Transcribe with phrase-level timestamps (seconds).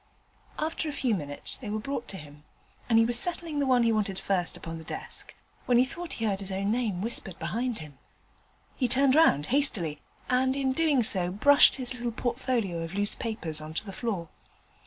[0.57, 2.43] After a few minutes they were brought to him,
[2.89, 5.35] and he was settling the one he wanted first upon the desk,
[5.67, 7.99] when he thought he heard his own name whispered behind him.
[8.75, 13.61] He turned round hastily, and in doing so, brushed his little portfolio of loose papers
[13.61, 14.29] on to the floor.